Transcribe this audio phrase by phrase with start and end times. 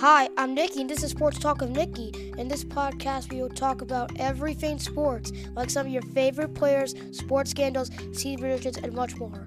[0.00, 2.32] Hi, I'm Nikki, and this is Sports Talk with Nikki.
[2.38, 6.94] In this podcast, we will talk about everything sports, like some of your favorite players,
[7.12, 9.46] sports scandals, team predictions, and much more.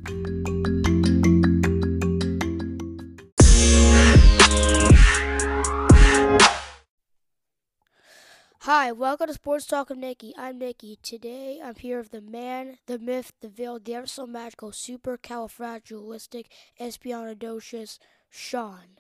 [8.60, 10.36] Hi, welcome to Sports Talk with Nikki.
[10.38, 11.00] I'm Nikki.
[11.02, 16.46] Today, I'm here with the man, the myth, the veil, the ever so magical, supercalifragilistic,
[16.80, 17.98] espialidocious
[18.30, 19.00] Sean.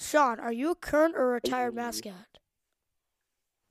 [0.00, 2.38] Sean, are you a current or retired mascot?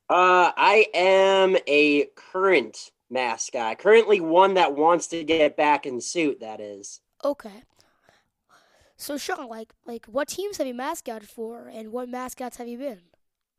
[0.10, 3.80] Uh, I am a current mascot.
[3.80, 6.40] Currently, one that wants to get back in suit.
[6.40, 7.02] That is.
[7.24, 7.64] Okay.
[8.96, 12.78] So, Sean, like, like, what teams have you mascotted for, and what mascots have you
[12.78, 13.02] been?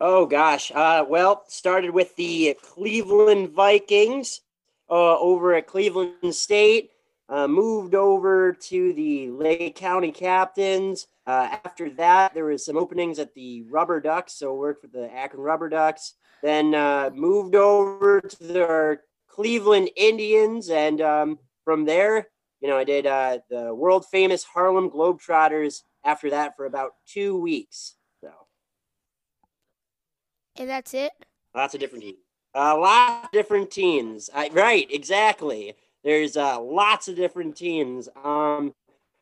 [0.00, 0.70] Oh gosh.
[0.73, 4.41] Uh, well, started with the Cleveland Vikings
[4.89, 6.91] uh, over at Cleveland State.
[7.30, 11.07] Uh, moved over to the Lake County Captains.
[11.29, 15.09] Uh, after that, there was some openings at the Rubber Ducks, so worked for the
[15.14, 16.14] Akron Rubber Ducks.
[16.42, 22.27] Then uh, moved over to the Cleveland Indians, and um, from there,
[22.61, 25.83] you know, I did uh, the world famous Harlem Globetrotters.
[26.03, 27.95] After that, for about two weeks.
[28.23, 28.31] So,
[30.56, 31.12] And that's it?
[31.55, 32.19] lots of different teams.
[32.55, 34.31] A lot of different teams.
[34.34, 35.77] I, right, exactly.
[36.05, 38.09] There's uh, lots of different teams.
[38.25, 38.75] Um,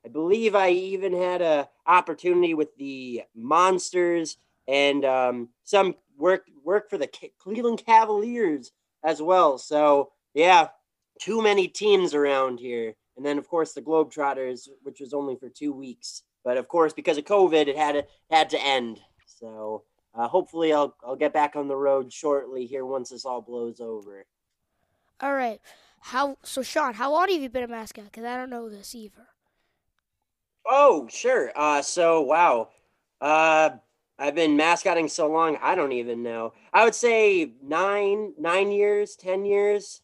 [0.05, 6.91] I believe I even had a opportunity with the Monsters and um, some work work
[6.91, 8.73] for the Cleveland Cavaliers
[9.05, 9.59] as well.
[9.59, 10.69] So yeah,
[11.21, 12.95] too many teams around here.
[13.17, 16.23] And then of course the Globetrotters, which was only for two weeks.
[16.45, 19.01] But of course, because of COVID, it had to had to end.
[19.27, 19.83] So
[20.15, 23.81] uh, hopefully, I'll I'll get back on the road shortly here once this all blows
[23.81, 24.25] over.
[25.21, 25.61] All right.
[26.01, 26.95] How so, Sean?
[26.95, 28.05] How long have you been a mascot?
[28.05, 29.27] Because I don't know this either.
[30.67, 31.53] Oh, sure.
[31.55, 32.69] Uh, so wow.
[33.21, 33.71] Uh,
[34.19, 36.53] I've been mascotting so long, I don't even know.
[36.73, 40.01] I would say nine, nine years, ten years,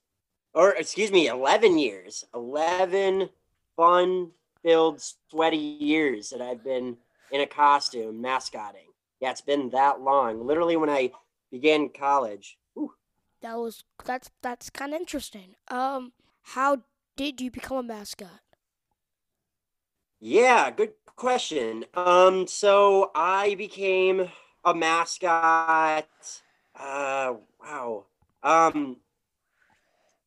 [0.52, 2.24] or excuse me, eleven years.
[2.34, 3.28] Eleven
[3.76, 6.96] fun-filled, sweaty years that I've been
[7.32, 8.86] in a costume mascotting.
[9.20, 10.46] Yeah, it's been that long.
[10.46, 11.10] Literally, when I
[11.50, 12.56] began college.
[13.44, 15.56] That was that's that's kind of interesting.
[15.68, 16.14] Um,
[16.54, 16.78] how
[17.14, 18.40] did you become a mascot?
[20.18, 21.84] Yeah, good question.
[21.92, 24.30] Um, so I became
[24.64, 26.08] a mascot.
[26.74, 28.06] Uh, wow.
[28.42, 28.96] Um,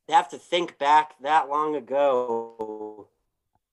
[0.07, 3.07] I have to think back that long ago.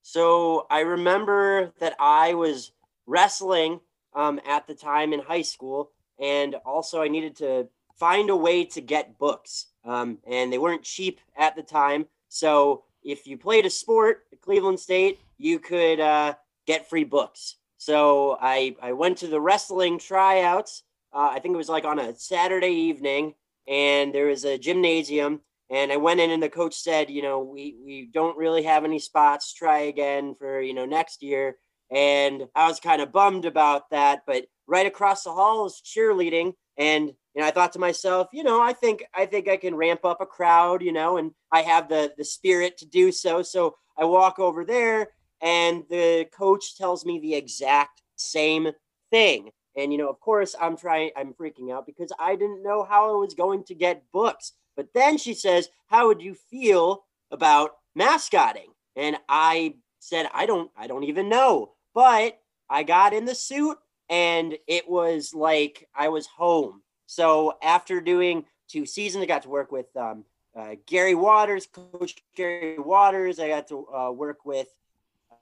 [0.00, 2.72] So I remember that I was
[3.06, 3.80] wrestling
[4.14, 7.68] um, at the time in high school, and also I needed to
[7.98, 9.66] find a way to get books.
[9.84, 12.06] Um, and they weren't cheap at the time.
[12.28, 16.34] So if you played a sport at Cleveland State, you could uh,
[16.66, 17.56] get free books.
[17.76, 20.82] So I, I went to the wrestling tryouts.
[21.12, 23.34] Uh, I think it was like on a Saturday evening,
[23.68, 25.40] and there was a gymnasium.
[25.70, 28.84] And I went in, and the coach said, you know, we, we don't really have
[28.84, 29.52] any spots.
[29.52, 31.56] Try again for, you know, next year.
[31.90, 34.22] And I was kind of bummed about that.
[34.26, 36.54] But right across the hall is cheerleading.
[36.76, 40.04] And know, I thought to myself, you know, I think I think I can ramp
[40.04, 43.42] up a crowd, you know, and I have the the spirit to do so.
[43.42, 45.08] So I walk over there
[45.40, 48.68] and the coach tells me the exact same
[49.10, 49.50] thing.
[49.76, 53.10] And you know, of course, I'm trying I'm freaking out because I didn't know how
[53.10, 54.52] I was going to get books.
[54.76, 60.70] But then she says, "How would you feel about mascotting?" And I said, "I don't
[60.76, 62.38] I don't even know." But
[62.70, 63.78] I got in the suit
[64.08, 66.82] and it was like I was home.
[67.06, 70.24] So after doing two seasons, I got to work with um,
[70.56, 73.38] uh, Gary Waters, Coach Gary Waters.
[73.38, 74.68] I got to uh, work with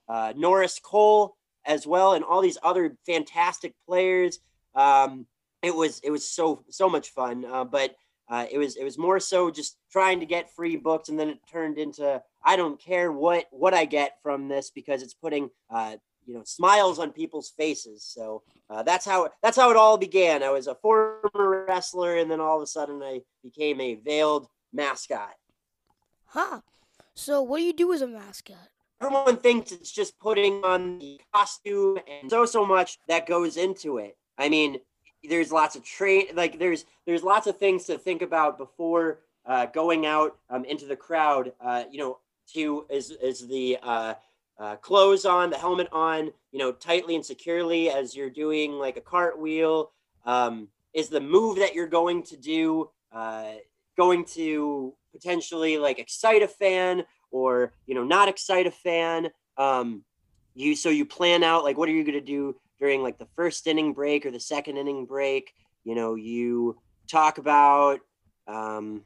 [0.09, 4.41] uh, Norris Cole as well, and all these other fantastic players.
[4.75, 5.27] Um,
[5.63, 7.95] it was it was so so much fun, uh, but
[8.29, 11.29] uh, it was it was more so just trying to get free books, and then
[11.29, 15.51] it turned into I don't care what what I get from this because it's putting
[15.71, 15.97] uh,
[16.27, 18.05] you know smiles on people's faces.
[18.05, 20.43] So uh, that's how that's how it all began.
[20.43, 24.49] I was a former wrestler, and then all of a sudden I became a veiled
[24.73, 25.35] mascot.
[26.27, 26.61] Huh.
[27.15, 28.69] So what do you do as a mascot?
[29.01, 33.99] Everyone thinks it's just putting on the costume, and so so much that goes into
[33.99, 34.17] it.
[34.39, 34.79] I mean,
[35.29, 39.67] there's lots of train, like there's there's lots of things to think about before uh,
[39.67, 41.53] going out um, into the crowd.
[41.61, 42.19] Uh, you know,
[42.55, 44.15] to is is the uh,
[44.59, 48.97] uh, clothes on, the helmet on, you know, tightly and securely as you're doing like
[48.97, 49.91] a cartwheel.
[50.25, 53.53] Um, is the move that you're going to do uh,
[53.97, 59.31] going to potentially like excite a fan or you know not excite a fan?
[59.57, 60.05] Um,
[60.55, 63.29] you so you plan out like what are you going to do during like the
[63.37, 65.55] first inning break or the second inning break.
[65.85, 66.79] You know, you
[67.09, 68.01] talk about
[68.49, 69.05] um,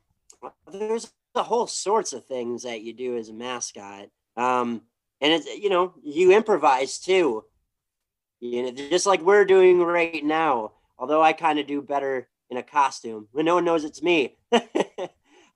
[0.73, 4.09] there's a whole sorts of things that you do as a mascot.
[4.35, 4.81] Um,
[5.21, 7.45] and it's you know you improvise too.
[8.41, 10.73] You know, just like we're doing right now.
[10.99, 14.37] Although I kind of do better in a costume when no one knows it's me.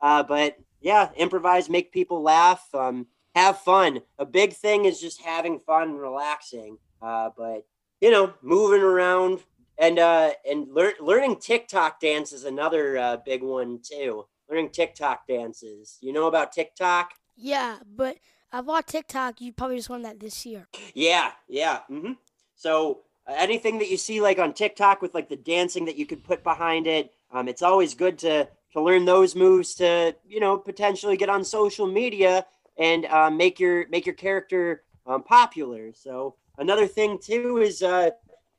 [0.01, 4.01] uh, but yeah, improvise, make people laugh, um, have fun.
[4.19, 6.79] A big thing is just having fun, relaxing.
[7.01, 7.67] Uh, but
[8.01, 9.41] you know, moving around
[9.79, 14.27] and uh, and lear- learning TikTok dance is another uh, big one too.
[14.49, 15.99] Learning TikTok dances.
[16.01, 17.12] You know about TikTok?
[17.37, 18.17] Yeah, but
[18.52, 19.41] I bought TikTok.
[19.41, 20.67] You probably just learned that this year.
[20.94, 21.81] Yeah, yeah.
[21.91, 22.12] Mm-hmm.
[22.56, 26.06] So uh, anything that you see like on TikTok with like the dancing that you
[26.06, 30.41] could put behind it, um, it's always good to to learn those moves to you
[30.41, 35.93] know potentially get on social media and uh, make your make your character um, popular.
[35.93, 38.11] So another thing too is uh,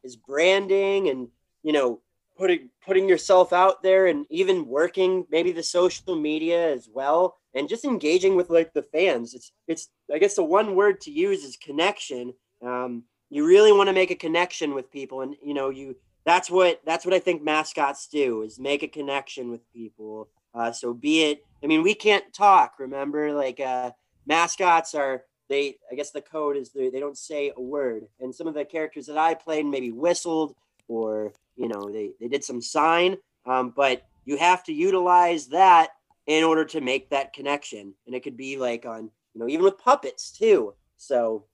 [0.04, 1.28] is branding and
[1.64, 2.00] you know
[2.42, 7.70] putting putting yourself out there and even working maybe the social media as well and
[7.70, 9.36] just engaging with like the fans.
[9.36, 12.34] It's it's I guess the one word to use is connection.
[12.66, 15.96] Um, you really want to make a connection with people, and you know you
[16.26, 20.28] that's what that's what I think mascots do is make a connection with people.
[20.56, 21.46] Uh, so be it.
[21.64, 22.80] I mean, we can't talk.
[22.80, 23.92] Remember, like uh,
[24.26, 25.76] mascots are they.
[25.92, 28.08] I guess the code is they, they don't say a word.
[28.20, 30.56] And some of the characters that I played maybe whistled
[30.88, 33.18] or you know they they did some sign.
[33.46, 35.90] Um, but you have to utilize that
[36.28, 37.94] in order to make that connection.
[38.06, 40.74] And it could be like on you know even with puppets too.
[40.98, 41.46] So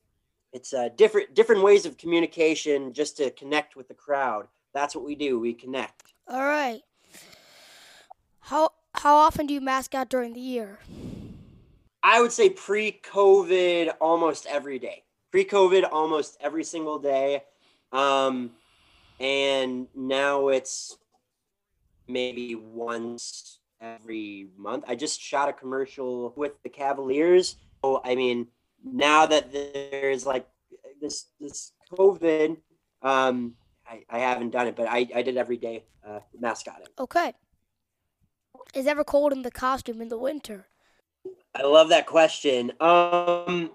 [0.54, 4.48] it's uh, different different ways of communication just to connect with the crowd.
[4.74, 5.40] That's what we do.
[5.40, 6.14] We connect.
[6.28, 6.82] All right.
[8.42, 10.80] How how often do you mascot during the year?
[12.04, 15.04] I would say pre-COVID, almost every day.
[15.32, 17.44] Pre-COVID, almost every single day.
[17.92, 18.52] Um,
[19.20, 20.98] and now it's
[22.08, 24.86] maybe once every month.
[24.88, 27.58] I just shot a commercial with the Cavaliers.
[27.84, 28.48] So I mean,
[28.84, 30.48] now that there's like
[31.02, 32.58] this this COVID,
[33.02, 33.54] um,
[33.88, 36.88] I, I haven't done it, but I, I did every day uh, mascotting.
[37.00, 37.34] Okay.
[38.74, 40.68] Is it ever cold in the costume in the winter?
[41.56, 42.74] I love that question.
[42.80, 43.72] Um,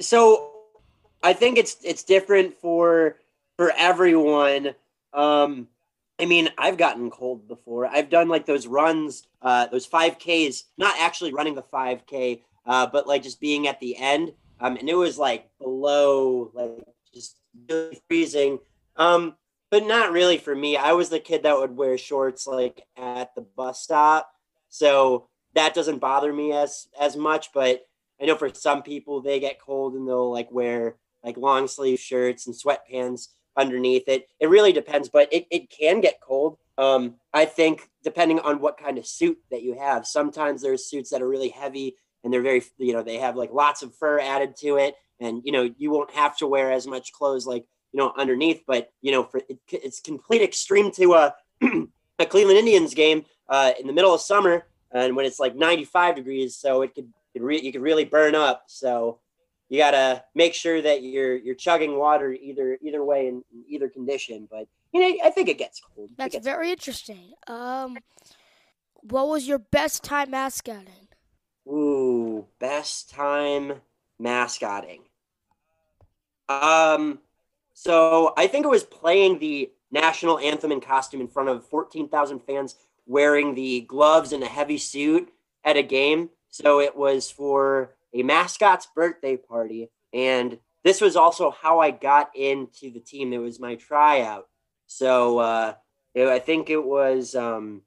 [0.00, 0.52] so
[1.22, 3.16] I think it's it's different for
[3.58, 4.74] for everyone.
[5.12, 5.68] Um,
[6.18, 7.86] I mean, I've gotten cold before.
[7.86, 12.44] I've done like those runs, uh, those five Ks, not actually running the five K,
[12.64, 14.32] uh, but like just being at the end.
[14.60, 16.70] Um, and it was like below, like
[17.12, 17.38] just
[17.68, 18.60] really freezing.
[18.96, 19.34] Um,
[19.70, 20.76] but not really for me.
[20.76, 24.32] I was the kid that would wear shorts like at the bus stop,
[24.70, 27.52] so that doesn't bother me as as much.
[27.52, 27.86] But
[28.20, 31.98] I know for some people they get cold and they'll like wear like long sleeve
[32.00, 33.28] shirts and sweatpants
[33.58, 34.28] underneath it.
[34.40, 36.56] It really depends, but it, it can get cold.
[36.78, 40.06] Um, I think depending on what kind of suit that you have.
[40.06, 43.52] Sometimes there's suits that are really heavy and they're very you know they have like
[43.52, 46.86] lots of fur added to it, and you know you won't have to wear as
[46.86, 48.62] much clothes like you know, underneath.
[48.66, 51.34] But you know, for it, it's complete extreme to a,
[52.18, 56.16] a Cleveland Indians game uh, in the middle of summer and when it's like 95
[56.16, 58.64] degrees, so it could it re- you could really burn up.
[58.66, 59.20] So
[59.68, 63.88] you gotta make sure that you're you're chugging water either either way in, in either
[63.88, 64.48] condition.
[64.50, 66.10] But you know, I think it gets cold.
[66.16, 66.78] That's gets very cold.
[66.78, 67.32] interesting.
[67.46, 67.98] Um,
[69.02, 71.08] what was your best time mascotting?
[71.66, 73.74] Ooh, best time
[74.18, 75.02] mascotting.
[76.48, 77.18] Um,
[77.74, 82.40] so I think it was playing the national anthem in costume in front of 14,000
[82.40, 85.30] fans wearing the gloves and a heavy suit
[85.64, 86.30] at a game.
[86.48, 89.90] So it was for a mascot's birthday party.
[90.12, 93.32] And this was also how I got into the team.
[93.32, 94.48] It was my tryout.
[94.86, 95.74] So uh,
[96.14, 97.82] it, I think it was, um,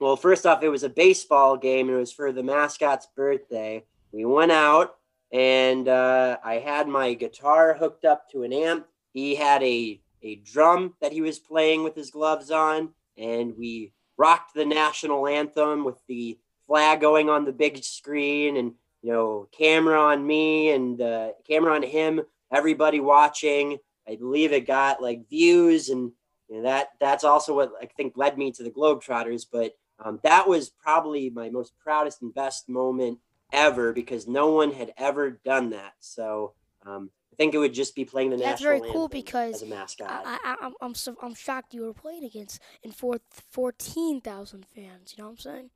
[0.00, 1.88] well, first off, it was a baseball game.
[1.88, 3.84] It was for the mascot's birthday.
[4.12, 4.96] We went out
[5.32, 8.86] and uh, I had my guitar hooked up to an amp
[9.16, 13.92] he had a a drum that he was playing with his gloves on, and we
[14.18, 18.74] rocked the national anthem with the flag going on the big screen, and
[19.06, 22.22] you know, camera on me and uh, camera on him,
[22.52, 23.78] everybody watching.
[24.08, 26.10] I believe it got like views, and
[26.48, 29.46] you know, that that's also what I think led me to the Globetrotters.
[29.50, 33.20] But um, that was probably my most proudest and best moment
[33.52, 35.92] ever because no one had ever done that.
[36.00, 39.62] So um, I think it would just be playing the national very cool because as
[39.62, 40.10] a mascot.
[40.10, 43.20] I, I, I'm I'm so, I'm shocked you were playing against in four,
[43.52, 45.14] 14,000 fans.
[45.16, 45.70] You know what I'm saying?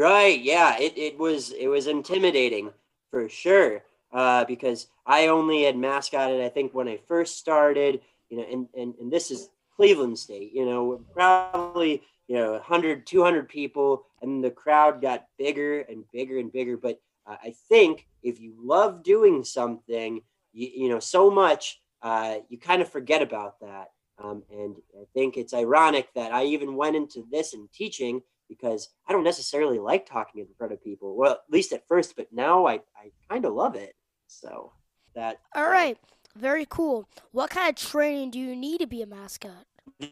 [0.00, 0.40] Right.
[0.40, 0.78] Yeah.
[0.78, 2.72] It it was it was intimidating
[3.10, 3.84] for sure.
[4.10, 8.66] Uh, because I only had mascotted I think when I first started you know, and,
[8.74, 14.42] and, and this is Cleveland State, you know, probably, you know, 100, 200 people, and
[14.42, 16.76] the crowd got bigger and bigger and bigger.
[16.76, 22.36] But uh, I think if you love doing something, you, you know, so much, uh,
[22.48, 23.90] you kind of forget about that.
[24.22, 28.90] Um, and I think it's ironic that I even went into this and teaching because
[29.08, 31.16] I don't necessarily like talking in front of people.
[31.16, 33.94] Well, at least at first, but now I, I kind of love it.
[34.26, 34.72] So
[35.14, 35.40] that.
[35.54, 35.96] All right.
[36.36, 37.08] Very cool.
[37.32, 39.64] What kind of training do you need to be a mascot?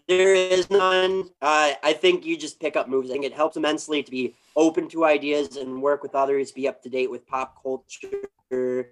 [0.08, 1.24] There is none.
[1.40, 3.10] Uh, I think you just pick up moves.
[3.10, 6.66] I think it helps immensely to be open to ideas and work with others, be
[6.66, 8.90] up to date with pop culture.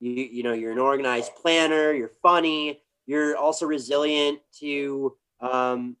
[0.00, 5.96] You, you know, you're an organized planner, you're funny, you're also resilient to um,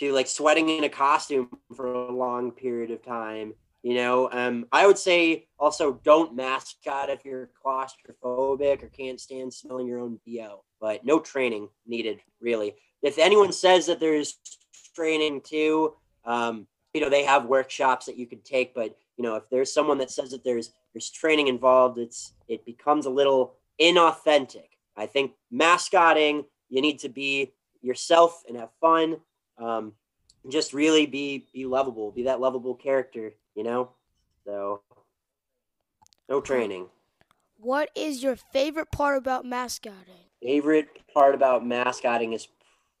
[0.00, 3.54] to like sweating in a costume for a long period of time.
[3.82, 9.54] You know, um, I would say also don't mascot if you're claustrophobic or can't stand
[9.54, 12.74] smelling your own BO, but no training needed really.
[13.02, 14.38] If anyone says that there's
[14.94, 19.36] training too, um, you know, they have workshops that you could take, but you know,
[19.36, 23.54] if there's someone that says that there's there's training involved, it's it becomes a little
[23.80, 24.70] inauthentic.
[24.96, 29.18] I think mascotting, you need to be yourself and have fun.
[29.58, 29.92] Um,
[30.48, 33.90] just really be be lovable, be that lovable character, you know.
[34.44, 34.82] So,
[36.28, 36.88] no training.
[37.58, 40.26] What is your favorite part about mascotting?
[40.42, 42.48] Favorite part about mascotting is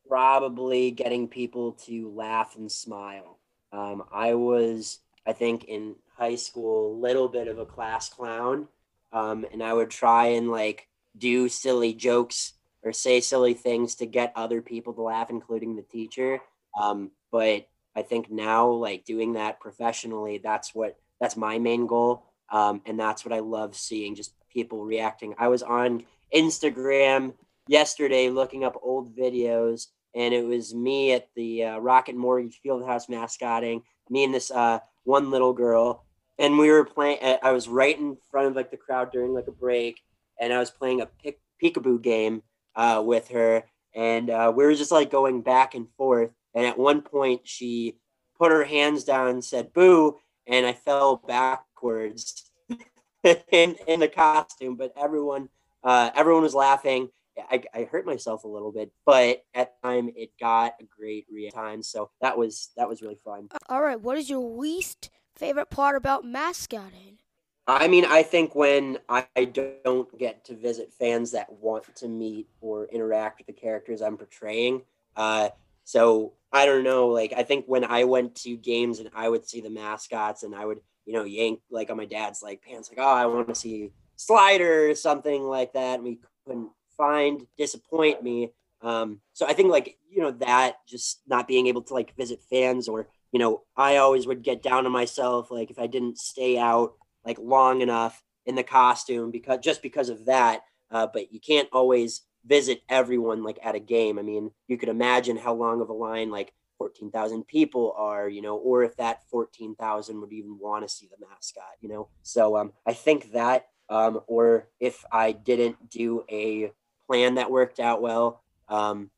[0.08, 3.38] probably getting people to laugh and smile.
[3.72, 8.68] Um, I was, I think, in high school, a little bit of a class clown,
[9.12, 12.54] um, and I would try and like do silly jokes
[12.86, 16.40] or say silly things to get other people to laugh, including the teacher.
[16.80, 17.66] Um, but
[17.96, 23.00] I think now, like doing that professionally, that's what that's my main goal, um, and
[23.00, 24.14] that's what I love seeing.
[24.14, 25.34] Just people reacting.
[25.38, 27.34] I was on Instagram
[27.66, 33.08] yesterday looking up old videos, and it was me at the uh, Rocket Mortgage Fieldhouse
[33.08, 33.82] mascotting.
[34.10, 36.04] Me and this uh, one little girl,
[36.38, 37.18] and we were playing.
[37.42, 40.00] I was right in front of like the crowd during like a break,
[40.40, 42.42] and I was playing a pick, peekaboo game
[42.76, 43.64] uh, with her,
[43.94, 46.30] and uh, we were just like going back and forth.
[46.54, 47.96] And at one point, she
[48.38, 52.50] put her hands down and said "boo," and I fell backwards
[53.50, 54.76] in in the costume.
[54.76, 55.48] But everyone
[55.82, 57.08] uh, everyone was laughing.
[57.50, 61.26] I, I hurt myself a little bit, but at the time it got a great
[61.30, 61.82] reaction.
[61.82, 63.48] So that was that was really fun.
[63.68, 67.18] All right, what is your least favorite part about mascotting?
[67.66, 72.48] I mean, I think when I don't get to visit fans that want to meet
[72.60, 74.82] or interact with the characters I'm portraying,
[75.16, 75.48] uh,
[75.82, 77.08] so I don't know.
[77.08, 80.54] Like, I think when I went to games and I would see the mascots and
[80.54, 83.48] I would, you know, yank like on my dad's like pants, like, oh, I want
[83.48, 85.96] to see Slider or something like that.
[85.96, 88.52] And we couldn't find, disappoint me.
[88.82, 92.40] Um, so I think like you know that just not being able to like visit
[92.48, 96.18] fans or you know I always would get down on myself like if I didn't
[96.18, 96.92] stay out
[97.26, 100.62] like long enough in the costume because just because of that.
[100.90, 104.18] Uh, but you can't always visit everyone like at a game.
[104.18, 108.42] I mean, you could imagine how long of a line like 14,000 people are, you
[108.42, 112.08] know, or if that 14,000 would even want to see the mascot, you know.
[112.22, 116.72] So um, I think that, um, or if I didn't do a
[117.06, 119.10] plan that worked out well, um,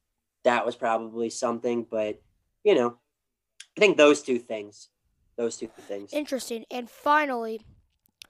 [0.45, 1.87] that was probably something.
[1.91, 2.21] But
[2.65, 2.97] you know,
[3.77, 4.89] I think those two things,
[5.37, 6.13] those two things.
[6.13, 6.65] Interesting.
[6.71, 7.61] And finally,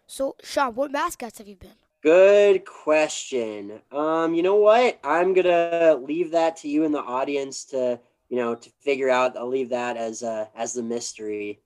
[0.09, 1.71] so, Sean, what mascots have you been?
[2.03, 3.81] Good question.
[3.93, 4.99] Um, you know what?
[5.05, 9.37] I'm gonna leave that to you in the audience to, you know, to figure out.
[9.37, 11.61] I'll leave that as uh as the mystery.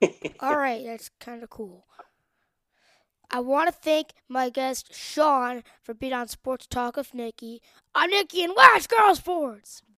[0.40, 1.84] All right, that's kind of cool.
[3.30, 7.62] I want to thank my guest Sean for being on Sports Talk with Nikki.
[7.94, 9.82] I'm Nikki, and watch girls sports.